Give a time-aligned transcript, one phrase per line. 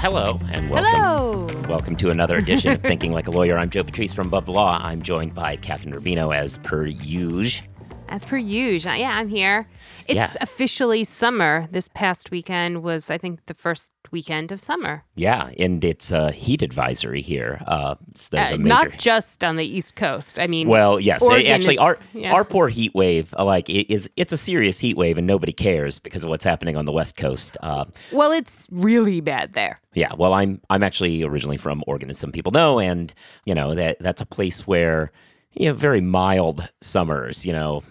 [0.00, 0.90] hello, and welcome.
[1.00, 1.46] Hello.
[1.68, 3.58] Welcome to another edition of Thinking Like a Lawyer.
[3.58, 4.80] I'm Joe Patrice from Above the Law.
[4.82, 7.66] I'm joined by Kathryn Rubino as per usual.
[8.08, 8.96] As per usual.
[8.96, 9.68] Yeah, I'm here.
[10.08, 10.32] It's Yeah.
[10.40, 11.68] officially summer.
[11.70, 15.04] This past weekend was, I think, the first weekend of summer.
[15.14, 17.62] Yeah, and it's a heat advisory here.
[17.66, 17.94] Uh,
[18.30, 18.68] there's Uh, a major.
[18.68, 20.38] Not just on the East Coast.
[20.38, 22.32] I mean, well, yes, Oregon actually, is- our yeah.
[22.32, 25.52] our poor heat wave, uh, like, it is it's a serious heat wave, and nobody
[25.52, 27.56] cares because of what's happening on the West Coast.
[27.62, 29.80] Uh, well, it's really bad there.
[29.94, 33.12] Yeah, well, I'm I'm actually originally from Oregon, as some people know, and
[33.44, 35.10] you know that that's a place where
[35.52, 37.44] you know very mild summers.
[37.44, 37.82] You know,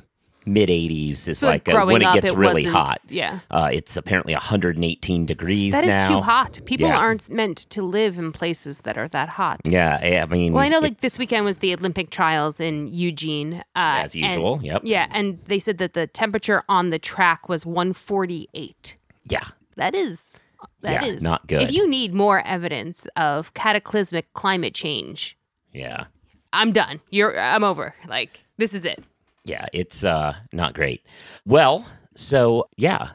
[0.50, 2.98] mid 80s is So like growing when it gets it really hot.
[3.10, 3.40] yeah.
[3.52, 6.08] uh, it's apparently 118 degrees That is now.
[6.16, 6.60] too hot.
[6.66, 6.98] People Yeah.
[6.98, 9.62] aren't meant to live in places that are that hot.
[9.64, 13.64] Yeah, I mean, Well, I know like this weekend was the Olympic trials in Eugene.
[13.76, 14.82] Uh, As usual, and- yep.
[14.84, 18.98] Yeah, and they said that the temperature on the track was 148.
[19.30, 19.44] Yeah,
[19.76, 20.40] That is
[20.82, 21.62] that Yeah, is not good.
[21.62, 25.38] If you need more evidence of cataclysmic climate change,
[25.74, 26.06] yeah,
[26.52, 27.00] I'm done.
[27.12, 27.94] You're I'm over.
[28.08, 29.04] Like this is it.
[29.50, 29.66] Yeah.
[29.74, 31.02] It's uh not great.
[31.46, 33.10] Well, so yeah,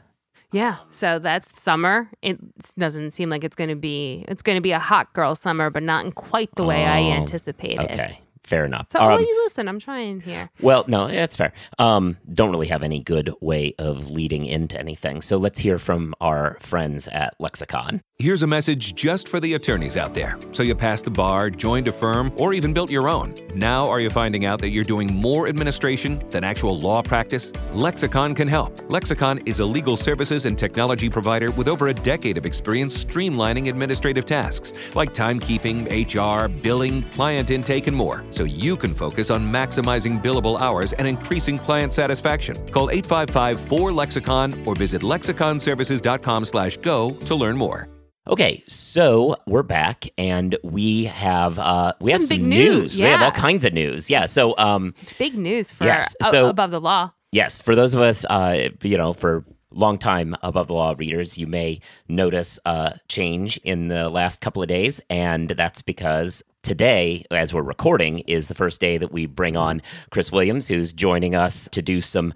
[0.51, 0.77] Yeah.
[0.91, 2.09] So that's summer.
[2.21, 2.37] It
[2.77, 5.69] doesn't seem like it's going to be it's going to be a hot girl summer,
[5.69, 7.91] but not in quite the way I Oh, anticipated.
[7.91, 8.87] okay, fair enough.
[8.91, 9.67] So Um, well, you listen.
[9.67, 10.49] I'm trying here.
[10.61, 11.53] Well, no, that's fair.
[11.79, 15.21] Um, don't really have any good way of leading into anything.
[15.21, 18.01] So let's hear from our friends at Lexicon.
[18.17, 20.39] Here's a message just for the attorneys out there.
[20.53, 23.35] So you passed the bar, joined a firm, or even built your own.
[23.53, 27.51] Now are you finding out that you're doing more administration than actual law practice?
[27.73, 28.79] Lexicon can help.
[28.89, 33.67] Lexicon is a legal services and technology provider with over a decade of experience streamlining
[33.67, 38.23] administrative tasks like timekeeping, HR, billing, client intake, and more.
[38.35, 42.55] So you can focus on maximizing billable hours and increasing client satisfaction.
[42.67, 47.87] Call 855-4-LEXICON or visit lexiconservices.com slash go to learn more.
[48.27, 52.77] Okay, so we're back and we have uh we have Some some big news.
[52.81, 54.09] news, We have all kinds of news.
[54.09, 54.25] Yeah.
[54.25, 57.11] So um It's big news for Yes, a- so- above the law.
[57.31, 61.37] yes, for those of us uh you know, for long time above the law readers,
[61.37, 61.79] you may
[62.09, 67.61] notice a change in the last couple of days and that's because today as we're
[67.61, 71.81] recording is the first day that we bring on Chris Williams who's joining us to
[71.81, 72.33] do some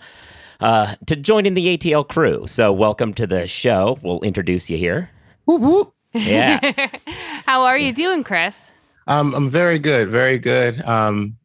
[0.62, 2.46] uh to join in the ATL crew.
[2.48, 3.98] So welcome to the show.
[4.04, 5.10] We'll introduce you here.
[5.48, 5.92] Woo-hoo.
[6.14, 6.90] Yeah.
[7.46, 8.70] How are you doing, Chris?
[9.08, 10.80] Um, I'm very good, very good.
[10.84, 11.36] Um,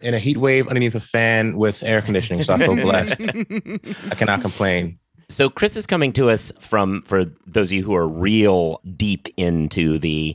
[0.00, 3.20] in a heat wave underneath a fan with air conditioning, so I feel blessed.
[3.20, 4.98] I cannot complain.
[5.28, 9.28] So Chris is coming to us from for those of you who are real deep
[9.36, 10.34] into the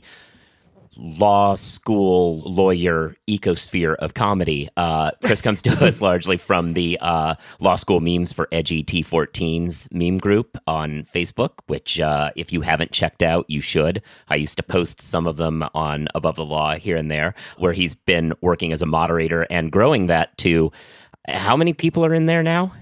[0.98, 4.68] law school lawyer ecosphere of comedy.
[4.76, 9.92] Uh, Chris comes to us largely from the uh, law school memes for edgy T14s
[9.92, 14.02] meme group on Facebook, which uh, if you haven't checked out, you should.
[14.28, 17.72] I used to post some of them on Above the Law here and there, where
[17.72, 20.72] he's been working as a moderator and growing that to.
[21.28, 22.72] How many people are in there now?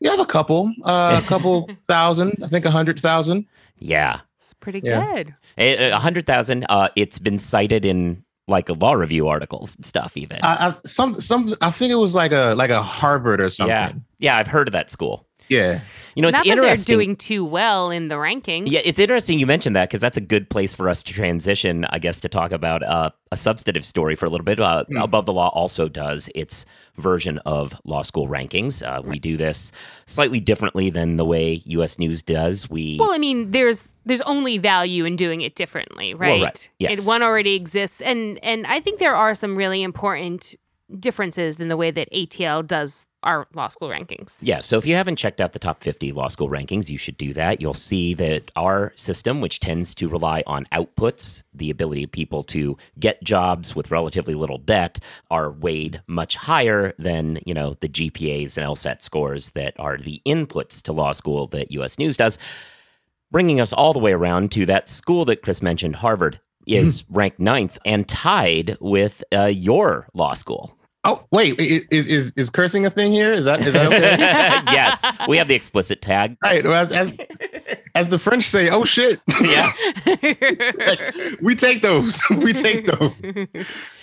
[0.00, 3.46] We have a couple, uh, a couple thousand, I think a hundred thousand.
[3.80, 5.14] Yeah, It's pretty Yeah.
[5.14, 5.34] good.
[5.58, 6.64] A a hundred thousand.
[6.70, 10.16] Uh, it's been cited in like law review articles and stuff.
[10.16, 13.50] Even I, I, some, some, I think it was like a like a Harvard or
[13.50, 13.68] something.
[13.70, 14.36] yeah, yeah.
[14.38, 15.27] I've heard of that school.
[15.48, 15.80] Yeah.
[16.14, 18.64] You know, it's Not that they're doing too well in the rankings.
[18.66, 21.84] yeah, it's interesting you mentioned that because that's a good place for us to transition,
[21.90, 24.58] I guess, to talk about uh, a substantive story for a little bit.
[24.58, 24.96] Uh, Hmm.
[24.96, 26.66] Above the Law also does its
[26.96, 28.82] version of law school rankings.
[28.84, 29.70] Uh, we do this
[30.06, 32.00] slightly differently than the way U.S.
[32.00, 32.68] News does.
[32.68, 36.30] We Well, I mean, there's there's only value in doing it differently, right?
[36.30, 36.70] Well, right.
[36.80, 36.92] Yes.
[37.02, 40.56] It, one already exists, and and I think there are some really important
[40.98, 44.38] differences in the way that ATL does our law school rankings.
[44.40, 47.16] Yeah, so if you haven't checked out the top 50 law school rankings, you should
[47.16, 47.60] do that.
[47.60, 52.44] You'll see that our system, which tends to rely on outputs, the ability of people
[52.44, 55.00] to get jobs with relatively little debt,
[55.30, 60.22] are weighed much higher than, you know, the GPAs and LSAT scores that are the
[60.24, 62.38] inputs to law school that US News does.
[63.30, 67.40] Bringing us all the way around to that school that Chris mentioned, Harvard, is ranked
[67.40, 70.77] ninth and tied with uh, your law school.
[71.08, 73.32] Oh wait, is is is cursing a thing here?
[73.32, 74.18] Is that is that okay?
[74.72, 76.36] yes, we have the explicit tag.
[76.44, 77.16] Right, Well, as, as
[77.94, 79.18] as the French say, oh shit.
[79.40, 79.72] Yeah.
[81.40, 82.20] we take those.
[82.30, 83.12] we take those.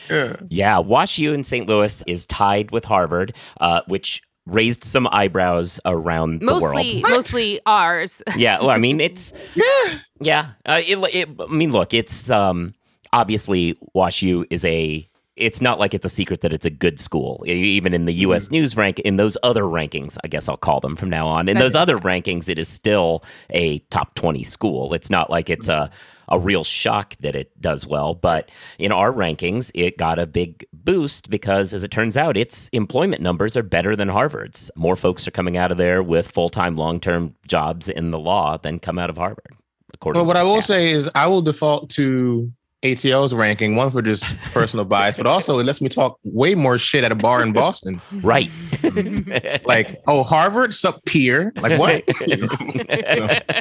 [0.09, 0.35] Yeah.
[0.49, 1.67] Yeah, Wash U in St.
[1.67, 6.75] Louis is tied with Harvard, uh, which raised some eyebrows around the world.
[6.75, 7.01] What?
[7.09, 8.23] mostly ours.
[8.35, 9.99] Yeah, well, I mean, it's Yeah.
[10.19, 10.49] yeah.
[10.65, 12.73] Uh, it, it, I mean, look, it's um,
[13.13, 15.07] obviously Wash U is a.
[15.35, 17.43] It's not like it's a secret that it's a good school.
[17.45, 18.21] Even in the mm-hmm.
[18.21, 18.51] U.S.
[18.51, 21.49] News rank, in those other rankings, I guess I'll call them from now on.
[21.49, 24.93] In those other rankings, it is still a top twenty school.
[24.93, 25.91] It's not like it's a
[26.29, 28.13] a real shock that it does well.
[28.13, 28.49] But
[28.79, 33.21] in our rankings, it got a big boost because, as it turns out, its employment
[33.21, 34.71] numbers are better than Harvard's.
[34.75, 38.19] More folks are coming out of there with full time, long term jobs in the
[38.19, 39.55] law than come out of Harvard.
[39.93, 40.65] According Well, what I will stats.
[40.65, 42.51] say is I will default to
[42.85, 46.77] ATL's ranking, one for just personal bias, but also it lets me talk way more
[46.77, 47.99] shit at a bar in Boston.
[48.21, 48.49] right.
[49.65, 51.51] Like, oh, Harvard, sup peer.
[51.57, 52.03] Like what?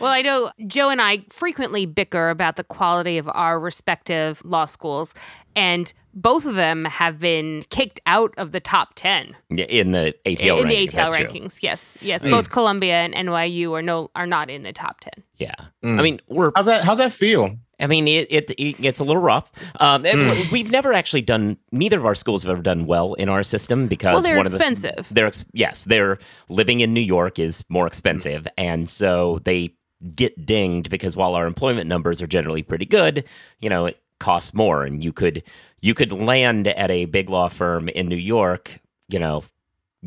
[0.00, 4.66] well, I know Joe and I frequently bicker about the quality of our respective law
[4.66, 5.14] schools,
[5.56, 10.14] and both of them have been kicked out of the top 10 Yeah, in the
[10.24, 10.68] ATL in rankings.
[10.68, 11.26] the ATL that's true.
[11.26, 11.62] rankings.
[11.62, 12.22] Yes, yes.
[12.22, 12.30] Mm.
[12.30, 15.12] Both Columbia and NYU are no are not in the top 10.
[15.38, 15.54] Yeah.
[15.84, 15.98] Mm.
[15.98, 16.84] I mean, we're How's that?
[16.84, 17.56] How's that feel?
[17.80, 19.50] I mean, it, it, it gets a little rough.
[19.80, 20.52] Um, and Mm.
[20.52, 21.56] We've never actually done.
[21.72, 24.46] Neither of our schools have ever done well in our system because Well, they're one
[24.46, 25.08] of expensive.
[25.08, 29.72] The, they're ex- yes, they're living in New York is more expensive, and so they
[30.14, 33.24] get dinged because while our employment numbers are generally pretty good,
[33.60, 35.42] you know, it costs more, and you could
[35.80, 38.78] you could land at a big law firm in New York,
[39.08, 39.44] you know.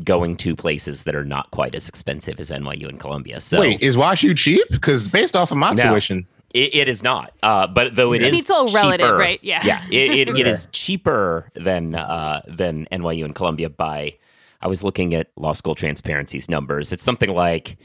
[0.04, 3.40] Going to places that are not quite as expensive as NYU and Columbia.
[3.42, 4.66] So Wait, is WashU cheap?
[4.70, 5.82] Because based off of my No.
[5.90, 7.32] tuition, it, it is not.
[7.42, 9.40] Uh, but though it is, It's all relative, right?
[9.42, 9.60] Yeah.
[9.64, 9.82] yeah.
[9.90, 14.16] It, it, it is cheaper than uh, than NYU and Columbia by.
[14.60, 16.92] I was looking at Law School Transparency's numbers.
[16.92, 17.78] It's something like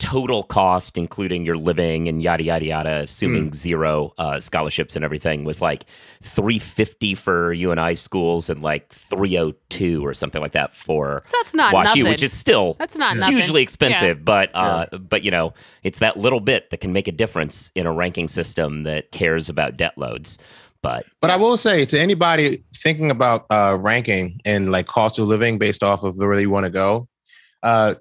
[0.00, 5.44] total cost, including your living and yada yada yada, assuming zero uh, scholarships and everything,
[5.44, 5.84] was like
[6.22, 11.22] three fifty for UNI schools and like three oh two or something like that for
[11.26, 12.04] So that's not WashU, nothing.
[12.08, 13.36] which is still That's not nothing.
[13.36, 15.52] hugely expensive, but uh, but you know,
[15.84, 19.48] it's that little bit that can make a difference in a ranking system that cares
[19.48, 20.38] about debt loads.
[20.82, 25.28] But But I will say to anybody thinking about uh, ranking and like cost of
[25.28, 27.06] living based off of where you want to go,
[27.62, 27.96] uh,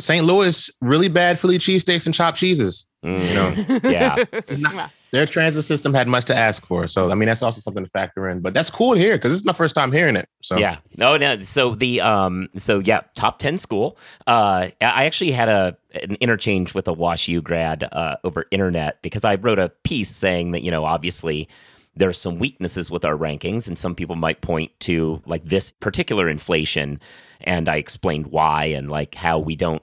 [0.00, 0.24] St.
[0.24, 2.86] Louis really bad Philly cheesesteaks and chopped cheeses.
[3.04, 4.24] mm, You know, yeah,
[4.72, 6.86] Well, their transit system had much to ask for.
[6.86, 8.40] So I mean, that's also something to factor in.
[8.40, 10.28] But that's cool here because this is my first time hearing it.
[10.40, 10.78] So yeah.
[10.96, 11.38] No, no.
[11.38, 13.98] So the um, so yeah, top ten school.
[14.26, 19.24] Uh, I actually had a an interchange with a WashU grad uh, over internet because
[19.24, 21.48] I wrote a piece saying that you know obviously
[21.96, 25.72] there are some weaknesses with our rankings, and some people might point to like this
[25.72, 27.00] particular inflation,
[27.40, 29.82] and I explained why and like how we don't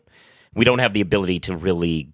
[0.57, 2.11] we don't have the ability to really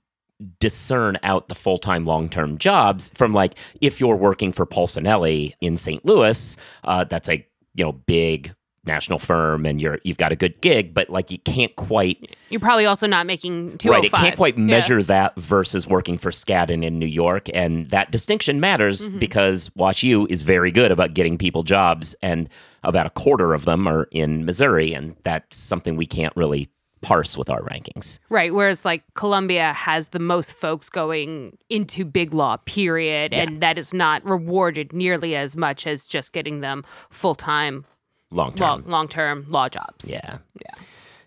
[0.60, 6.04] discern out the full-time long-term jobs from like if you're working for Polsinelli in St.
[6.06, 7.46] Louis, uh, that's a
[7.76, 8.54] you know big
[8.86, 12.60] national firm and you're you've got a good gig, but like you can't quite You're
[12.60, 13.88] probably also not making 205.
[13.90, 14.04] right.
[14.04, 14.66] It can't quite Yeah.
[14.66, 19.20] measure that versus working for Skadden in New York, and that distinction matters Mm-hmm.
[19.20, 22.50] because WashU is very good about getting people jobs, and
[22.84, 26.70] about a quarter of them are in Missouri, and that's something we can't really
[27.04, 28.20] parse with our rankings.
[28.30, 28.54] Right.
[28.54, 33.34] Whereas like Columbia has the most folks going into big law, period.
[33.34, 37.86] And that is not rewarded nearly as much as just getting them full time,
[38.32, 40.10] Long term, long long term law jobs.
[40.10, 40.40] Yeah.
[40.60, 40.84] Yeah.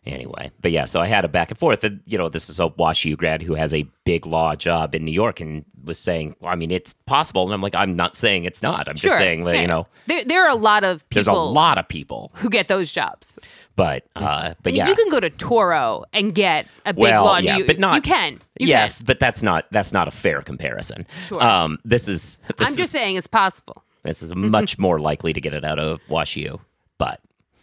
[0.06, 1.82] Anyway, but yeah, so I had a back and forth.
[1.82, 5.05] And, you know, this is a WashU grad who has a big law job in
[5.05, 7.43] New York and was saying, well, I mean, it's possible.
[7.43, 8.88] And I'm like, I'm not saying it's not.
[8.88, 9.61] I'm just saying that, Yeah.
[9.62, 12.31] you know, There, there are a lot of there's a people lot of people.
[12.35, 13.36] who get those jobs.
[13.75, 14.89] But, uh, but I mean, yeah.
[14.89, 17.39] You can go to Touro and get a big Well, law.
[17.39, 18.34] yeah, you, but not- You can.
[18.60, 21.05] You yes, but that's not that's not a fair comparison.
[21.20, 21.43] Sure.
[21.43, 23.82] Um, this is this I'm is, just saying it's possible.
[24.05, 26.60] this is much more likely to get it out of WashU.
[26.96, 27.20] But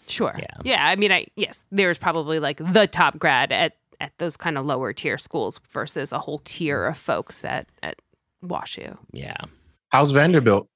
[0.08, 0.34] Sure.
[0.38, 0.46] Yeah.
[0.64, 0.86] Yeah.
[0.88, 4.66] I mean, I yes, there's probably like the top grad at at those kind of
[4.66, 7.96] lower tier schools versus a whole tier of folks at at
[8.44, 8.98] WashU.
[9.12, 9.38] yeah.
[9.90, 10.68] how's Vanderbilt?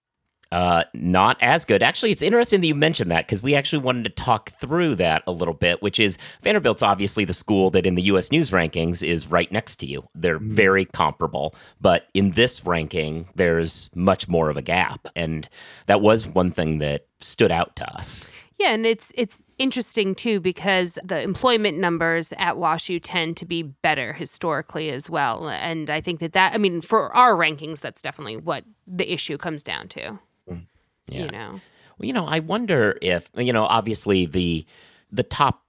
[0.52, 1.84] Uh, not as good.
[1.84, 5.22] Actually, it's interesting that you mentioned that because we actually wanted to talk through that
[5.28, 9.06] a little bit, which is Vanderbilt's obviously the school that in the US News rankings
[9.06, 10.08] is right next to you.
[10.16, 15.08] They're very comparable, but in this ranking, there's much more of a gap.
[15.16, 15.50] And
[15.88, 18.32] that was one thing that stood out to us.
[18.60, 23.62] Yeah, and it's it's interesting too because the employment numbers at WashU tend to be
[23.62, 28.02] better historically as well, and I think that that I mean for our rankings, that's
[28.02, 30.20] definitely what the issue comes down to.
[30.50, 30.66] Mm.
[31.08, 31.26] Yeah.
[31.26, 31.62] You know,
[31.98, 34.66] Well, you know, I wonder if you know, obviously the
[35.12, 35.64] the top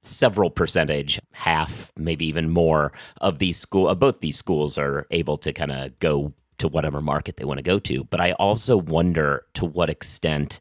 [0.00, 5.38] several percentage, half, maybe even more of these school, of both these schools are able
[5.38, 8.04] to kind of go to whatever market they want to go to.
[8.04, 10.60] But I also wonder to what extent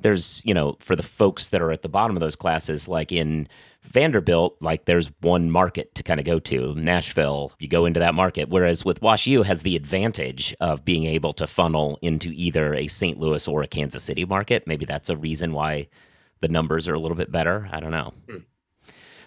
[0.00, 3.12] there's, you know, for the folks that are at the bottom of those classes, like
[3.12, 3.48] in
[3.82, 8.14] Vanderbilt, like there's one market to kind of go to, Nashville, you go into that
[8.14, 8.48] market.
[8.48, 13.18] Whereas with WashU has the advantage of being able to funnel into either a St.
[13.18, 14.66] Louis or a Kansas City market.
[14.66, 15.88] Maybe that's a reason why
[16.40, 17.68] the numbers are a little bit better.
[17.72, 18.12] I don't know.
[18.28, 18.38] Hmm.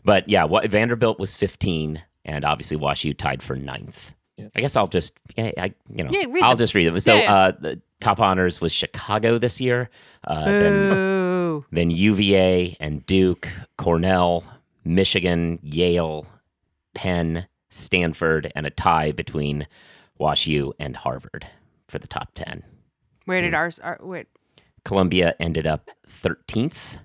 [0.03, 4.13] But yeah, what, Vanderbilt was 15, and obviously WashU tied for ninth.
[4.55, 6.57] I guess I'll just, yeah, I, you know, Yeah, I'll them.
[6.59, 6.99] just read them.
[6.99, 7.33] So, Yeah, yeah.
[7.35, 9.89] uh, the top honors was Chicago this year,
[10.25, 14.43] uh, then then UVA and Duke, Cornell,
[14.85, 16.27] Michigan, Yale,
[16.93, 19.65] Penn, Stanford, and a tie between
[20.19, 21.47] Wash U and Harvard
[21.87, 22.63] for the top 10.
[23.25, 23.79] Where did ours?
[23.79, 24.27] Our, wait.
[24.85, 26.99] Columbia ended up 13th,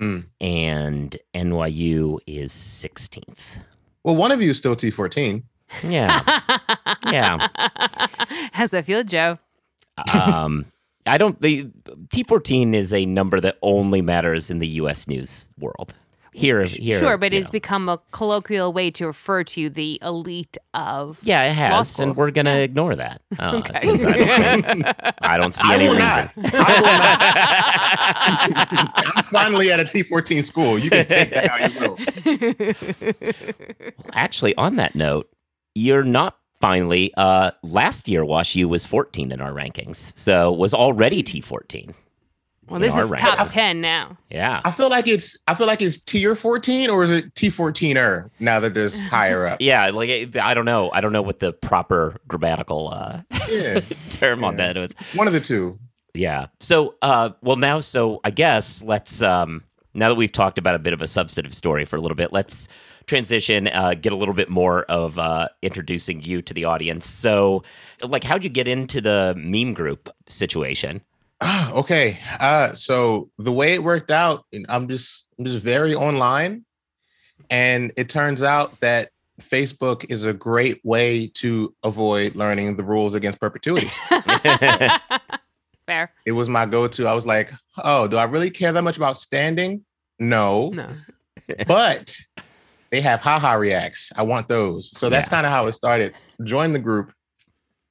[0.00, 0.24] Mm.
[0.40, 3.58] and NYU is 16th.
[4.02, 5.44] Well, one of you is still T14.
[5.82, 6.20] Yeah.
[7.10, 7.48] Yeah.
[8.52, 9.38] How's that feel, Joe?
[10.12, 10.66] um,
[11.06, 11.70] I don't, the
[12.08, 15.94] T14 is a number that only matters in the US news world.
[16.32, 16.98] Here, here.
[16.98, 17.52] sure, but it's know.
[17.52, 21.20] become a colloquial way to refer to the elite of.
[21.22, 22.62] Yeah, it has, and we're gonna Yeah.
[22.62, 23.22] ignore that.
[23.38, 23.80] Uh, Okay.
[23.82, 24.84] 'cause I, don't,
[25.22, 26.28] I don't see I any will reason.
[26.36, 26.54] not.
[26.54, 26.86] I will
[28.90, 29.12] not.
[29.16, 30.76] I'm finally at a T14 school.
[30.76, 31.96] You can take that how you will.
[34.12, 35.30] Actually, on that note,
[35.74, 37.12] you're not finally.
[37.16, 41.92] Uh, last year, Wash U was 14 in our rankings, so was already T14.
[42.68, 44.16] well, this our is top 10 now.
[44.30, 48.30] Yeah, I feel like it's I feel like it's tier 14 or is it T14er
[48.40, 49.60] now that there's higher up?
[49.60, 49.90] yeah.
[49.90, 50.90] Like I don't know.
[50.92, 53.80] I don't know what the proper grammatical uh, Yeah.
[54.10, 54.72] term on Yeah.
[54.72, 54.94] that is.
[55.14, 55.78] One of the two.
[56.14, 56.46] Yeah.
[56.60, 59.64] So, uh, well, now, so I guess let's, um,
[59.94, 62.32] now that we've talked about a bit of a substantive story for a little bit,
[62.32, 62.68] let's
[63.06, 67.06] transition, uh, get a little bit more of uh, introducing you to the audience.
[67.06, 67.62] So,
[68.02, 71.02] like, how'd you get into the meme group situation?
[71.40, 72.18] Ah, okay.
[72.40, 76.64] Uh so the way it worked out, and I'm just I'm just very online.
[77.50, 79.10] And it turns out that
[79.42, 83.88] Facebook is a great way to avoid learning the rules against perpetuity.
[85.86, 86.10] Fair.
[86.24, 87.06] it was my go-to.
[87.06, 89.84] I was like, oh, do I really care that much about standing?
[90.18, 90.70] No.
[90.70, 90.88] No.
[91.66, 92.16] but
[92.90, 94.12] they have haha reacts.
[94.16, 94.96] I want those.
[94.96, 95.36] So that's Yeah.
[95.36, 96.14] kind of how it started.
[96.44, 97.12] Join the group.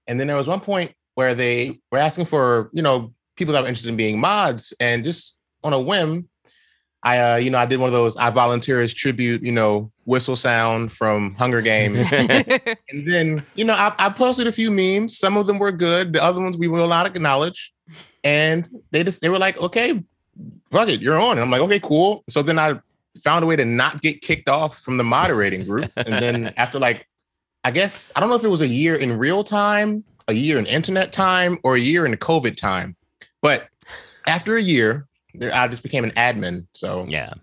[0.07, 3.61] And then there was one point where they were asking for, you know, people that
[3.61, 4.73] were interested in being mods.
[4.79, 6.27] And just on a whim,
[7.03, 9.91] I uh, you know, I did one of those I volunteer as tribute, you know,
[10.05, 12.09] whistle sound from Hunger Games.
[12.13, 15.17] and then, you know, I, I posted a few memes.
[15.17, 16.13] Some of them were good.
[16.13, 17.73] The other ones we will not acknowledge.
[18.23, 20.01] And they just they were like, okay,
[20.71, 21.33] fuck it, you're on.
[21.33, 22.23] And I'm like, okay, cool.
[22.29, 22.79] So then I
[23.21, 25.91] found a way to not get kicked off from the moderating group.
[25.95, 27.07] And then after like,
[27.63, 30.57] I guess I don't know if it was a year in real time, a year
[30.57, 32.95] in internet time, or a year in COVID time.
[33.41, 33.67] But
[34.27, 35.07] after a year,
[35.41, 36.67] I just became an admin.
[36.73, 37.33] So yeah.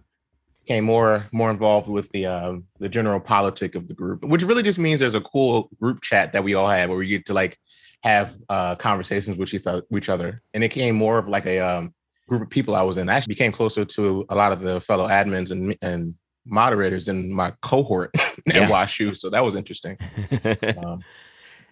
[0.63, 4.63] became more more involved with the um, the general politic of the group, which really
[4.63, 7.35] just means there's a cool group chat that we all have where we get to
[7.35, 7.59] like
[8.03, 11.95] have uh, conversations with each other, and it became more of like a um,
[12.31, 13.09] group of people I was in.
[13.09, 16.15] I actually became closer to a lot of the fellow admins and and
[16.47, 18.69] moderators in my cohort at Yeah.
[18.69, 19.99] WashU, so that was interesting.
[20.83, 21.03] Um,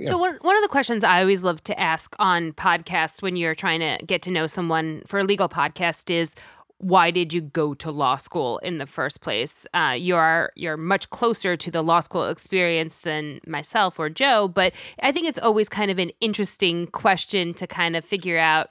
[0.01, 0.11] Yeah.
[0.11, 3.57] So one one of the questions I always love to ask on podcasts when you're
[3.57, 6.35] trying to get to know someone for a legal podcast is
[6.81, 9.67] why did you go to law school in the first place?
[9.75, 14.47] Uh, you are you're much closer to the law school experience than myself or Joe,
[14.47, 14.73] but
[15.03, 18.69] I think it's always kind of an interesting question to kind of figure out,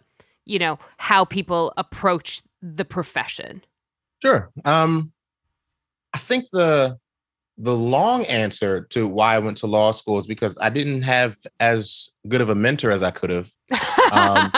[0.48, 3.64] you know, how people approach the profession.
[4.22, 4.52] Sure.
[4.66, 5.12] Um,
[6.14, 6.98] I think the
[7.60, 11.36] the long answer to why I went to law school is because I didn't have
[11.60, 13.52] as good of a mentor as I could have.
[14.12, 14.52] Um,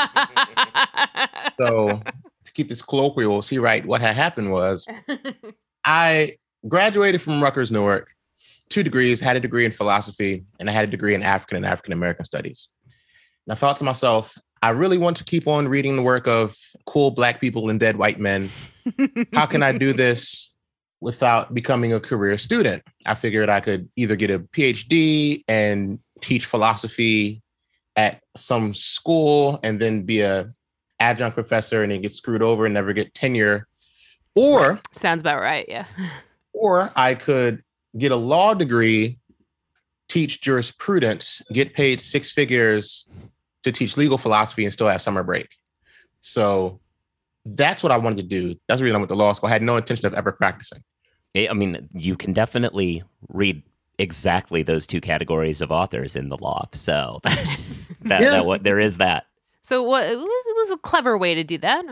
[1.59, 2.01] So
[2.45, 4.87] to keep this colloquial, see right, what had happened was
[5.85, 8.13] I graduated from Rutgers Newark,
[8.69, 11.65] two degrees, had a degree in philosophy, and I had a degree in African and
[11.65, 12.69] African American studies.
[13.45, 16.57] And I thought to myself, I really want to keep on reading the work of
[16.85, 18.49] cool black people and dead white men.
[19.33, 20.53] How can I do this
[21.01, 22.83] without becoming a career student?
[23.05, 27.41] I figured I could either get a PhD and teach philosophy
[27.95, 30.53] at some school and then be a
[30.99, 33.67] adjunct professor and then get screwed over and never get tenure.
[34.35, 35.65] Or Sounds about right.
[35.69, 35.85] Yeah.
[36.53, 37.63] or I could
[37.97, 39.17] get a law degree,
[40.09, 43.07] teach jurisprudence, get paid six figures
[43.63, 45.47] to teach legal philosophy and still have summer break.
[46.21, 46.79] So
[47.45, 48.55] that's what I wanted to do.
[48.67, 49.47] That's the reason I went to law school.
[49.49, 50.83] I had no intention of ever practicing.
[51.37, 53.61] I mean, you can definitely read
[53.97, 56.65] exactly those two categories of authors in the law.
[56.73, 58.31] So that's that, Yeah.
[58.31, 59.25] that what there is that.
[59.61, 61.85] So what it was, a clever way to do that.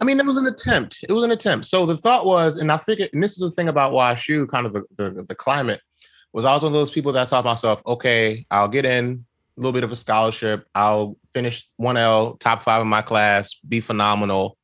[0.00, 1.04] I mean, it was an attempt.
[1.08, 1.66] It was an attempt.
[1.66, 4.66] So the thought was, and I figured, and this is the thing about WashU, kind
[4.66, 5.80] of the, the, the climate,
[6.32, 9.24] was I was one of those people that thought to myself, okay, I'll get in
[9.60, 10.66] a little bit of a scholarship.
[10.74, 14.56] I'll finish 1L, top five in my class, be phenomenal,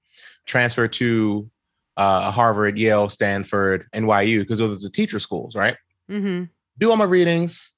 [0.46, 1.50] transfer to
[1.98, 5.76] uh, Harvard, Yale, Stanford, NYU, because those are the teacher schools, right?
[6.10, 6.44] Mm-hmm.
[6.78, 7.72] do all my readings,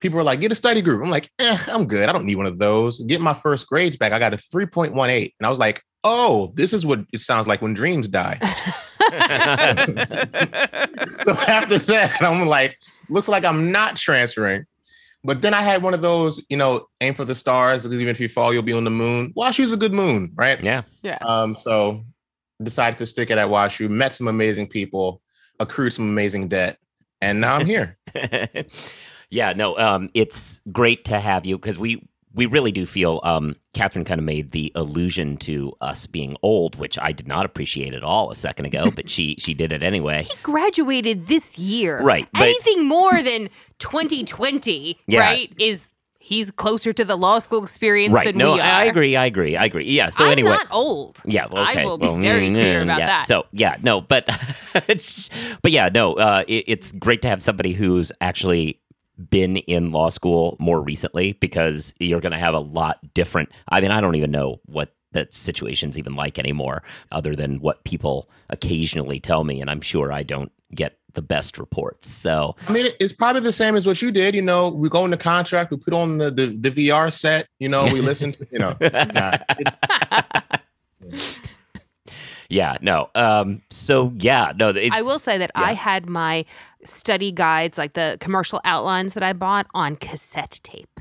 [0.00, 1.02] people are like, get a study group.
[1.02, 2.08] I'm like, eh, I'm good.
[2.08, 3.02] I don't need one of those.
[3.02, 4.12] Get my first grades back.
[4.12, 5.32] I got a 3.18.
[5.38, 8.38] And I was like, oh, this is what it sounds like when dreams die.
[11.14, 12.78] so after that, I'm like,
[13.08, 14.64] looks like I'm not transferring.
[15.24, 18.10] But then I had one of those, you know, aim for the stars because even
[18.10, 19.32] if you fall, you'll be on the moon.
[19.34, 20.62] WashU's a good moon, right?
[20.62, 20.82] Yeah.
[21.02, 21.18] yeah.
[21.22, 22.04] Um, so
[22.62, 25.22] decided to stick it at WashU, met some amazing people,
[25.60, 26.78] accrued some amazing debt,
[27.20, 27.96] and now I'm here.
[29.30, 33.54] yeah, no, um, it's great to have you because we we really do feel um,
[33.74, 37.94] Kathryn kind of made the allusion to us being old, which I did not appreciate
[37.94, 40.24] at all a second ago, but she she did it anyway.
[40.24, 42.00] He graduated this year.
[42.02, 43.48] Right, but- Anything more than
[43.78, 45.20] 2020, Yeah.
[45.20, 48.26] right, is he's closer to the law school experience Right?
[48.28, 48.62] than No, we are.
[48.62, 49.14] I agree.
[49.14, 49.56] I agree.
[49.56, 49.84] I agree.
[49.84, 50.08] Yeah.
[50.08, 51.20] So I'm anyway, not old.
[51.26, 51.82] Yeah, well, okay.
[51.82, 53.06] I will be Well, very mm, clear mm, about yeah.
[53.06, 53.26] that.
[53.26, 54.26] So yeah, no, but
[55.62, 58.80] but yeah, no, uh, it, it's great to have somebody who's actually
[59.30, 63.50] been in law school more recently because you're going to have a lot different.
[63.68, 67.84] I mean, I don't even know what that situation's even like anymore, other than what
[67.84, 72.08] people occasionally tell me, and I'm sure I don't get the best reports.
[72.08, 74.34] So I mean, it's probably the same as what you did.
[74.34, 77.48] You know, we go into contract, we put on the the, the VR set.
[77.60, 78.76] You know, we listen to, you know,
[79.14, 79.38] nah,
[82.48, 86.44] yeah, no, um, so yeah, no, it's, I will say that I had my
[86.84, 91.00] study guides, like the commercial outlines that I bought, on cassette tape.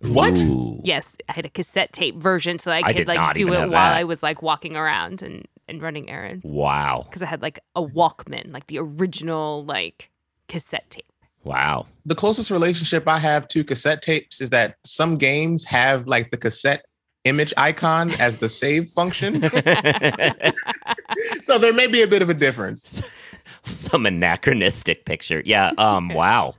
[0.00, 0.38] What?
[0.40, 0.80] Ooh.
[0.84, 3.58] Yes, I had a cassette tape version so I I could did like do it
[3.58, 3.96] while that.
[3.96, 7.82] I was like walking around and and running errands Wow, because I had like a
[7.82, 10.10] Walkman, like the original like
[10.48, 11.06] cassette tape.
[11.44, 11.86] wow.
[12.04, 16.36] the closest relationship I have to cassette tapes is that some games have like the
[16.36, 16.84] cassette
[17.24, 19.40] image icon as the save function.
[21.40, 23.02] so there may be a bit of a difference.
[23.70, 25.42] some anachronistic picture.
[25.44, 25.72] Yeah.
[25.78, 26.08] Um.
[26.08, 26.54] Wow.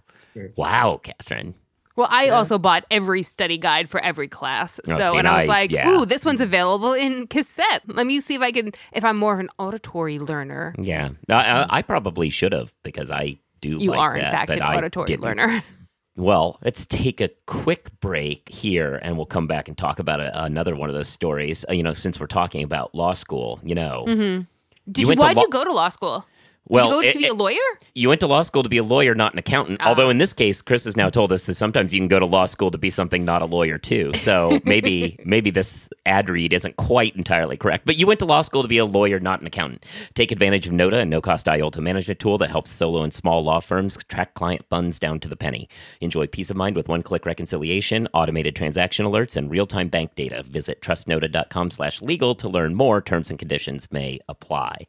[0.56, 1.54] Wow, Kathryn.
[1.96, 2.32] Well, I Yeah.
[2.32, 4.80] also bought every study guide for every class.
[4.88, 5.90] Oh, so, see, and and I was I- like, yeah.
[5.92, 7.84] ooh, this one's available in cassette.
[7.86, 10.74] Let me see if I can, if I'm more of an auditory learner.
[10.80, 11.10] Yeah.
[11.30, 13.78] I, I, I probably should have because I do.
[13.78, 15.24] You like are, in fact, an I auditory didn't.
[15.24, 15.64] learner.
[16.16, 20.44] Well, let's take a quick break here, and we'll come back and talk about a,
[20.44, 21.66] another one of those stories.
[21.68, 24.44] Uh, you know, since we're talking about law school, you know, Mm-hmm.
[24.92, 26.24] Did you, went to why'd law- you go to law school?
[26.68, 27.58] Did well, you go it- to be a lawyer?
[27.96, 29.80] you went to law school to be a lawyer, not an accountant.
[29.82, 29.90] Ah.
[29.90, 32.26] Although in this case, Chris has now told us that sometimes you can go to
[32.26, 34.12] law school to be something not a lawyer too.
[34.16, 37.86] So maybe maybe this ad read isn't quite entirely correct.
[37.86, 39.86] But you went to law school to be a lawyer, not an accountant.
[40.16, 43.60] Take advantage of Nota, a no-cost IOLTA management tool that helps solo and small law
[43.60, 45.68] firms track client funds down to the penny.
[46.02, 50.44] Enjoy peace of mind with one-click reconciliation, automated transaction alerts, and real-time bank data.
[50.44, 53.02] Visit trustnota.com/legal to learn more.
[53.02, 54.88] Terms and conditions may apply.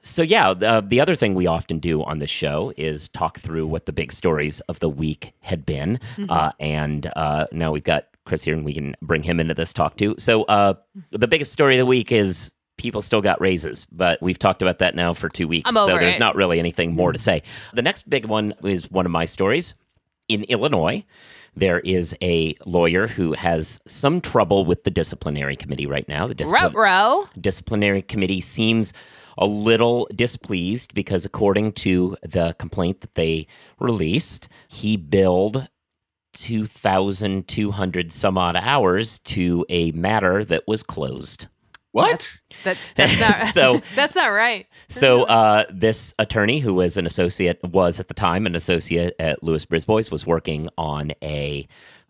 [0.00, 3.66] So yeah, the, the other thing we often do on this show is talk through
[3.66, 8.06] what the big stories of the week had been, uh, and uh, now we've got
[8.24, 10.14] Chris here, and we can bring him into this talk too.
[10.18, 10.74] So uh,
[11.10, 14.78] the biggest story of the week is people still got raises, but we've talked about
[14.78, 16.20] that now for two weeks, I'm so there's it.
[16.20, 17.42] not really anything more to say.
[17.74, 19.74] The next big one is one of my stories
[20.28, 21.04] in Illinois.
[21.56, 26.26] There is a lawyer who has some trouble with the disciplinary committee right now.
[26.26, 26.34] The
[26.74, 28.92] Row disciplinary committee seems
[29.40, 33.46] a little displeased because, according to the complaint that they
[33.80, 35.66] released, he billed
[36.34, 41.48] 2,200 some odd hours to a matter that was closed.
[41.92, 42.36] What?
[42.64, 44.66] That, that's not So- that's not right.
[44.88, 49.42] So, uh, this attorney, who was an associate, was at the time an associate at
[49.42, 51.66] Lewis Brisbois, was working on a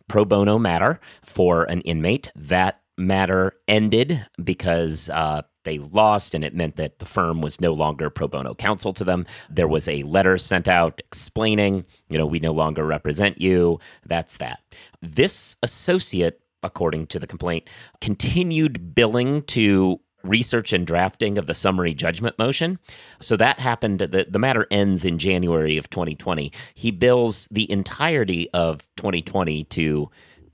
[0.08, 2.30] pro bono matter for an inmate.
[2.34, 7.72] That matter ended because uh, they lost, and it meant that the firm was no
[7.72, 9.26] longer pro bono counsel to them.
[9.48, 13.78] There was a letter sent out explaining, you know, we no longer represent you.
[14.06, 14.60] That's that.
[15.02, 17.68] This associate, according to the complaint,
[18.00, 22.78] continued billing to research and drafting of the summary judgment motion.
[23.20, 26.52] So that happened, the, the matter ends in January of 2020.
[26.74, 30.10] He bills the entirety of 2020 to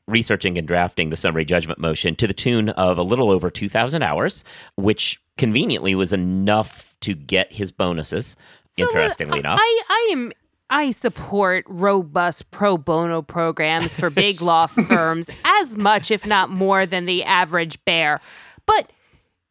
[0.08, 4.02] researching and drafting the summary judgment motion to the tune of a little over 2,000
[4.02, 4.44] hours,
[4.76, 8.36] which conveniently was enough to get his bonuses.
[8.78, 9.58] So, uh, interestingly enough.
[9.60, 10.32] I, I am
[10.68, 16.86] I support robust pro bono programs for big law firms as much, if not more,
[16.86, 18.20] than the average bear.
[18.66, 18.90] But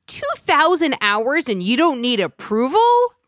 [0.08, 2.80] two thousand hours and you don't need approval?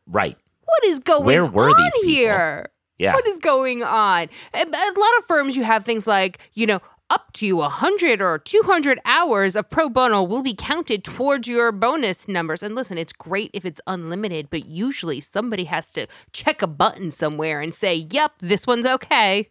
[0.05, 0.37] right.
[0.65, 2.09] What is going Where were on these people?
[2.09, 2.69] here?
[2.97, 3.13] Yeah.
[3.13, 4.27] What is going on?
[4.53, 8.99] A lot of firms, you have things like, you know, up to 100 or 200
[9.05, 12.61] hours of pro bono will be counted towards your bonus numbers.
[12.63, 17.11] And listen, it's great if it's unlimited, but usually somebody has to check a button
[17.11, 19.49] somewhere and say, yep, this one's okay.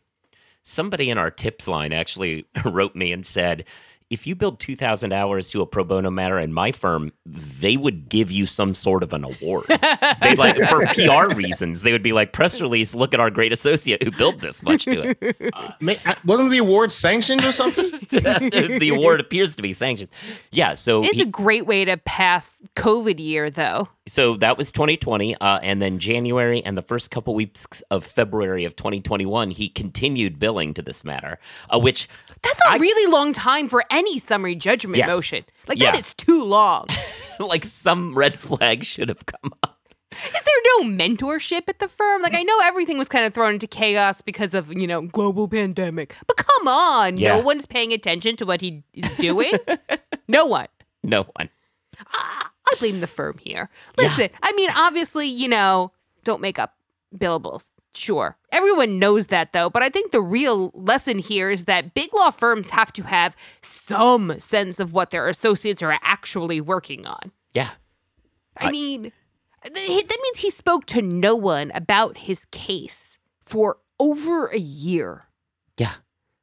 [0.64, 3.64] Somebody in our tips line actually wrote me and said,
[4.08, 8.08] if you build 2,000 hours to a pro bono matter in my firm, they would
[8.08, 9.66] give you some sort of an award.
[9.68, 13.52] they like, for PR reasons, they would be like, press release, look at our great
[13.52, 15.52] associate who built this much to it.
[15.80, 17.90] Ma- uh, Wasn't the award sanctioned or something?
[18.10, 20.10] the award appears to be sanctioned.
[20.52, 20.74] Yeah.
[20.74, 23.88] So It's he- a great way to pass COVID year, though.
[24.08, 28.64] So that was 2020 uh, and then january and the first couple weeks of february
[28.64, 31.38] of 2021 he continued billing to this matter
[31.70, 32.08] uh, which
[32.42, 35.08] That's a I- really long time for any summary judgment Yes.
[35.10, 35.42] motion.
[35.66, 35.92] Like Yeah.
[35.92, 36.86] that is too long.
[37.40, 39.78] like some red flag should have come up
[40.12, 42.22] Is there no mentorship at the firm?
[42.22, 45.48] Like I know everything was kind of thrown into chaos because of, you know, global
[45.48, 46.14] pandemic.
[46.26, 47.36] But come on, Yeah.
[47.36, 49.50] no one's paying attention to what he is doing.
[50.28, 50.68] no one.
[51.02, 51.48] no one
[52.12, 53.70] Ah, I blame the firm here.
[53.98, 55.92] Listen, I mean, obviously, you know,
[56.24, 56.74] don't make up
[57.16, 57.70] billables.
[57.94, 58.36] Sure.
[58.52, 62.30] Everyone knows that though, but I think the real lesson here is that big law
[62.30, 67.32] firms have to have some sense of what their associates are actually working on.
[67.54, 67.70] yeah
[68.58, 69.12] I I- mean,
[69.64, 69.74] th-
[70.08, 75.25] that means he spoke to no one about his case for over a year yeah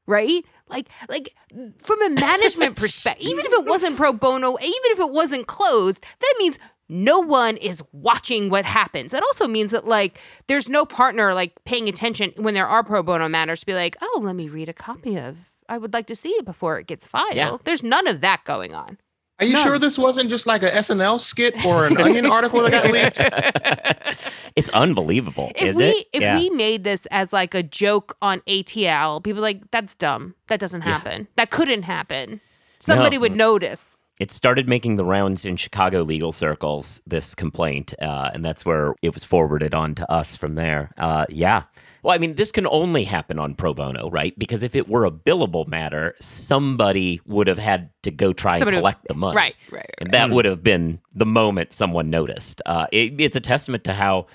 [0.08, 0.44] right?
[0.68, 1.36] Like, like
[1.78, 6.04] from a management perspective, even if it wasn't pro bono, even if it wasn't closed,
[6.20, 9.12] that means no one is watching what happens.
[9.12, 13.04] That also means that like there's no partner like paying attention when there are pro
[13.04, 15.38] bono matters to be like, oh, let me read a copy of.
[15.70, 17.36] I would like to see it before it gets filed.
[17.36, 17.58] Yeah.
[17.63, 18.98] There's none of that going on.
[19.39, 19.65] Are you None.
[19.65, 24.17] sure this wasn't just like a SNL skit or an Onion article that got leaked?
[24.56, 26.08] it's unbelievable If isn't we it?
[26.13, 26.38] if yeah.
[26.38, 30.36] we made this as like a joke on ATL, people are like that's dumb.
[30.48, 30.88] That doesn't Yeah.
[30.91, 31.28] happen.
[31.36, 32.41] That couldn't happen.
[32.80, 33.22] Somebody No.
[33.22, 33.98] would notice.
[34.19, 37.02] it started making the rounds in Chicago legal circles.
[37.08, 40.91] This complaint, uh, and that's where it was forwarded on to us from there.
[41.00, 41.63] Uh, yeah.
[42.04, 44.38] Well, I mean, this can only happen on pro bono, right?
[44.38, 48.78] Because if it were a billable matter, somebody would have had to go try Somebody
[48.78, 49.96] and would- collect the money, Right, right, right.
[50.00, 52.62] And that would have been the moment someone noticed.
[52.66, 54.28] Uh, it, it's a testament to how,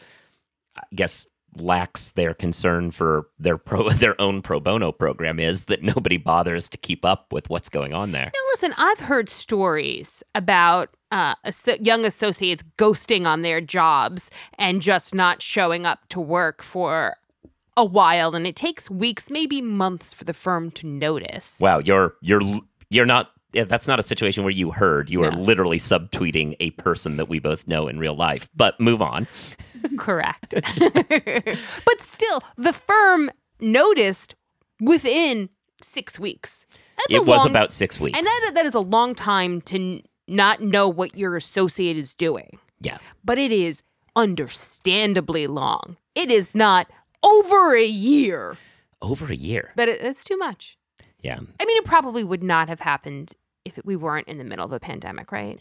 [0.77, 1.27] I guess,
[1.57, 6.69] lax their concern for their pro their own pro bono program is that nobody bothers
[6.69, 8.27] to keep up with what's going on there.
[8.27, 11.35] Now, listen, I've heard stories about uh,
[11.81, 17.17] young associates ghosting on their jobs and just not showing up to work for
[17.79, 21.59] a while, and it takes weeks, maybe months, for the firm to notice.
[21.61, 22.43] Wow, you're you're
[22.91, 23.31] you're not.
[23.53, 25.09] yeah, That's not a situation where you heard.
[25.09, 25.39] You are No.
[25.39, 28.49] literally subtweeting a person that we both know in real life.
[28.55, 29.27] But move on.
[29.99, 30.55] Correct.
[31.87, 34.35] but still, the firm noticed
[34.81, 35.49] within
[35.83, 36.67] six weeks.
[36.99, 38.19] That's a it was long- about six weeks.
[38.19, 42.13] and that, that is a long time to n- not know what your associate is
[42.13, 42.59] doing.
[42.81, 43.83] yeah, but it is
[44.17, 45.97] understandably long.
[46.15, 46.91] It is not
[47.23, 48.57] over a year,
[49.03, 49.73] over a year.
[49.77, 50.77] but it, it's too much.
[51.21, 53.33] Yeah, I mean, it probably would not have happened
[53.65, 55.59] if we weren't in the middle of a pandemic, right?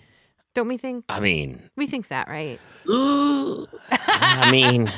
[0.53, 1.05] Don't we think?
[1.09, 2.59] I mean, We think that, right?
[2.87, 4.91] I mean,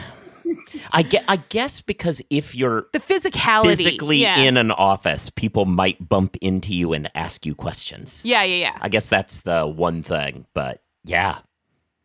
[0.91, 1.23] I get.
[1.27, 3.77] I guess because if you're The physicality.
[3.77, 4.39] physically yeah.
[4.39, 8.23] in an office, people might bump into you and ask you questions.
[8.25, 8.77] Yeah, yeah, yeah.
[8.81, 10.45] I guess that's the one thing.
[10.53, 11.39] But yeah,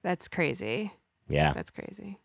[0.03, 0.93] That's crazy.
[1.29, 1.53] yeah.
[1.53, 2.19] That's crazy.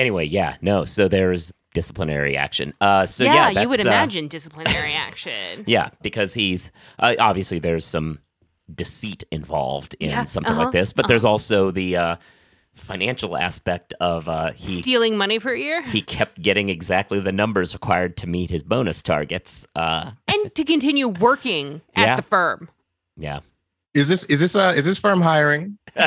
[0.00, 0.84] Anyway, yeah, no.
[0.86, 2.72] So there's disciplinary action.
[2.80, 5.64] Uh, so yeah, yeah, you would uh, imagine disciplinary action.
[5.66, 8.18] Yeah, because he's uh, obviously there's some
[8.74, 12.16] deceit involved in Yeah, something uh-huh, like this, but there's also the uh,
[12.74, 17.32] financial aspect of uh, he Stealing money for a year he kept getting exactly the
[17.32, 19.66] numbers required to meet his bonus targets.
[19.76, 22.16] Uh, and to continue working at Yeah.
[22.16, 22.68] the firm.
[23.18, 23.40] yeah,
[23.94, 25.78] Is this is this uh is this firm hiring?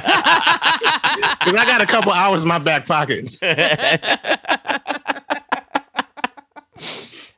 [1.44, 3.38] Because I got a couple hours in my back pocket.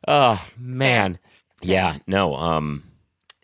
[0.08, 1.17] oh man,
[1.62, 2.84] yeah, no, um,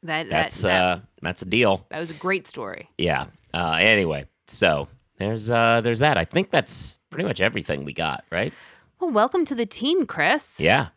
[0.04, 1.86] That, that, that's that, uh, that's a deal.
[1.90, 2.88] that was a great story.
[2.98, 3.26] Yeah.
[3.54, 4.88] Uh, anyway, so
[5.18, 6.18] there's uh, there's that.
[6.18, 8.54] I think that's pretty much everything we got, right?
[9.00, 10.60] Well, welcome to the team, Chris.
[10.60, 10.90] Yeah.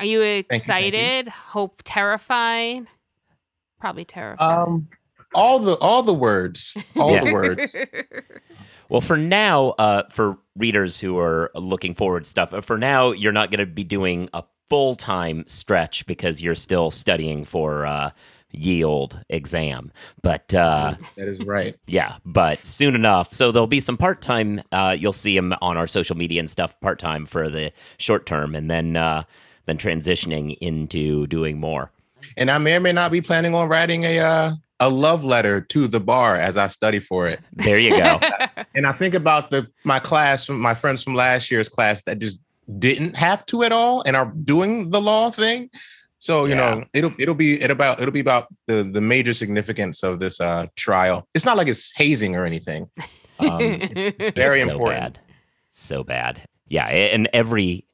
[0.00, 0.56] Are you thank you.
[0.56, 1.28] excited?
[1.28, 2.86] Hope terrified?
[3.80, 4.50] Probably terrified.
[4.50, 4.88] Um,
[5.34, 7.24] all the all the words, all Yeah.
[7.24, 7.76] the words.
[8.90, 13.12] Well, for now, uh, for readers who are looking forward to stuff, uh, for now,
[13.12, 17.86] you're not going to be doing a full time stretch because you're still studying for
[17.86, 18.10] uh,
[18.50, 19.90] ye old exam.
[20.22, 21.74] But uh, That is right.
[21.86, 23.32] yeah, but soon enough.
[23.32, 24.62] So there'll be some part time.
[24.70, 28.26] Uh, you'll see him on our social media and stuff part time for the short
[28.26, 29.24] term, and then uh,
[29.64, 31.90] then transitioning into doing more.
[32.36, 34.52] And I may or may not be planning on writing a uh,
[34.84, 37.40] a love letter to the bar as I study for it.
[37.66, 38.20] There you go.
[38.76, 42.38] And I think about the my class, my friends from last year's class that just
[42.78, 45.70] didn't have to at all and are doing the law thing.
[46.18, 46.56] So you Yeah.
[46.74, 50.40] know it'll it'll be it about it'll be about the the major significance of this
[50.40, 51.18] uh trial.
[51.34, 52.90] It's not like it's hazing or anything.
[53.38, 55.14] Um, it's very so important.
[55.14, 55.20] bad.
[55.70, 56.42] So bad.
[56.68, 57.86] Yeah, and every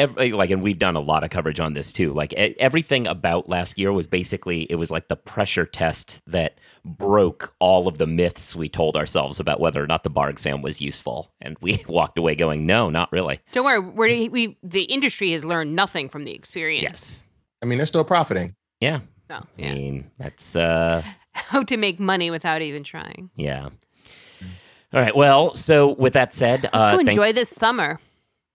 [0.00, 2.12] every like and we've done a lot of coverage on this too.
[2.12, 6.58] Like e- everything about last year was basically it was like the pressure test that
[6.84, 10.62] broke all of the myths we told ourselves about whether or not the bar exam
[10.62, 11.30] was useful.
[11.40, 15.44] And we walked away going, "No, not really." Don't worry, we're, we the industry has
[15.44, 16.82] learned nothing from the experience.
[16.82, 17.24] Yes.
[17.62, 18.54] I mean, they're still profiting.
[18.80, 19.00] Yeah.
[19.28, 23.30] So, I mean, that's uh How to make money without even trying.
[23.36, 23.68] yeah.
[24.92, 25.14] All right.
[25.14, 28.00] Well, so with that said, Let's uh go thank- enjoy this summer.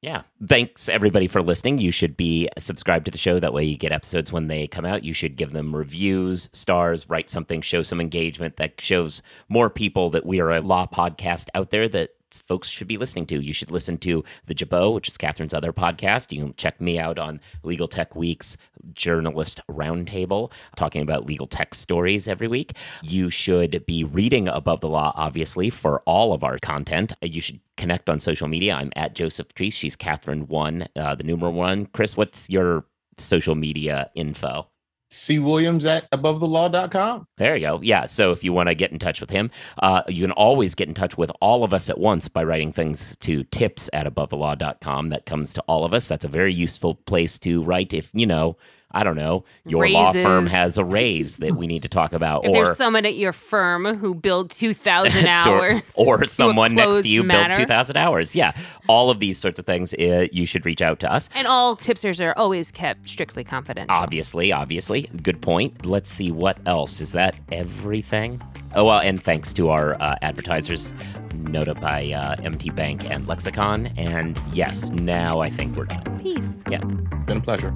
[0.05, 0.21] Yeah.
[0.45, 1.79] Thanks everybody for listening.
[1.79, 3.39] You should be subscribed to the show.
[3.39, 5.03] That way you get episodes when they come out.
[5.03, 10.11] You should give them reviews, stars, write something, show some engagement that shows more people
[10.11, 13.41] that we are a law podcast out there that folks should be listening to.
[13.41, 16.31] You should listen to The Jabot, which is Kathryn's other podcast.
[16.31, 18.57] You can check me out on Legal Tech Week's
[18.93, 22.73] Journalist Roundtable, talking about legal tech stories every week.
[23.01, 27.13] You should be reading Above the Law, obviously, for all of our content.
[27.21, 28.75] You should connect on social media.
[28.75, 29.73] I'm at Joseph Patrice.
[29.73, 31.87] She's Kathryn One, uh, the numeral one.
[31.87, 32.85] Chris, what's your
[33.17, 34.67] social media info?
[35.09, 35.39] C.
[35.39, 37.27] Williams at abovethelaw.com.
[37.37, 37.81] There you go.
[37.81, 38.05] Yeah.
[38.05, 40.87] So if you want to get in touch with him, uh, you can always get
[40.87, 45.09] in touch with all of us at once by writing things to tips at abovethelaw.com.
[45.09, 46.07] That comes to all of us.
[46.07, 48.57] That's a very useful place to write if, you know,
[48.95, 52.45] I don't know, your law firm has a raise that we need to talk about.
[52.45, 55.93] If or there's someone at your firm who billed 2,000 to- hours.
[55.97, 57.53] or to a someone next to you matter.
[57.55, 58.35] built 2,000 hours.
[58.35, 58.53] Yeah.
[58.87, 61.29] All of these sorts of things, uh, you should reach out to us.
[61.35, 63.95] And all tipsters are always kept strictly confidential.
[63.95, 65.09] Obviously, obviously.
[65.21, 65.85] Good point.
[65.85, 67.01] Let's see what else.
[67.01, 68.41] Is that everything?
[68.75, 70.93] Oh, well, and thanks to our uh, advertisers,
[71.33, 73.87] Nota by uh, MT Bank and Lexicon.
[73.97, 76.19] And yes, now I think we're done.
[76.21, 76.47] Peace.
[76.69, 76.79] Yeah.
[77.13, 77.73] It's been a pleasure.